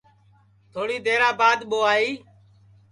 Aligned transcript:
تھوڑی 0.73 0.97
دیرا 1.05 1.29
بعد 1.39 1.59
ٻو 1.69 1.79
آئی 1.93 2.09